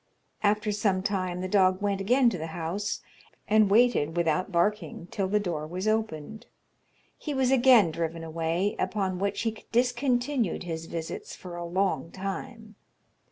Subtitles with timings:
[0.41, 3.01] After some time the dog went again to the house,
[3.47, 6.47] and waited without barking till the door was opened.
[7.19, 12.73] He was again driven away, upon which he discontinued his visits for a long time.